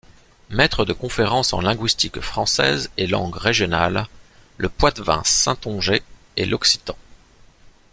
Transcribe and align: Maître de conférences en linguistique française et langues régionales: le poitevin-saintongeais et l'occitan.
Maître 0.49 0.83
de 0.83 0.93
conférences 0.93 1.53
en 1.53 1.61
linguistique 1.61 2.21
française 2.21 2.89
et 2.97 3.05
langues 3.05 3.35
régionales: 3.37 4.07
le 4.57 4.67
poitevin-saintongeais 4.67 6.01
et 6.37 6.45
l'occitan. 6.47 6.97